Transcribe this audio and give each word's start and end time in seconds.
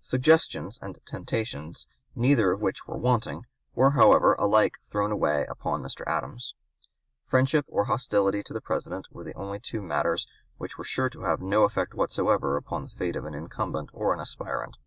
Suggestions 0.00 0.78
and 0.80 0.98
temptations, 1.04 1.86
neither 2.14 2.50
of 2.50 2.62
which 2.62 2.86
were 2.86 2.96
wanting, 2.96 3.44
were 3.74 3.90
however 3.90 4.32
alike 4.38 4.78
thrown 4.88 5.12
away 5.12 5.44
upon 5.50 5.82
Mr. 5.82 6.02
Adams. 6.06 6.54
Friendship 7.26 7.66
or 7.68 7.84
hostility 7.84 8.42
to 8.44 8.54
the 8.54 8.62
President 8.62 9.06
were 9.10 9.22
the 9.24 9.34
only 9.36 9.60
two 9.60 9.82
matters 9.82 10.26
which 10.56 10.78
were 10.78 10.84
sure 10.84 11.10
to 11.10 11.24
have 11.24 11.42
no 11.42 11.64
effect 11.64 11.92
whatsoever 11.92 12.56
upon 12.56 12.84
the 12.84 12.88
fate 12.88 13.16
of 13.16 13.26
an 13.26 13.34
incumbent 13.34 13.90
or 13.92 14.14
an 14.14 14.20
aspirant. 14.20 14.78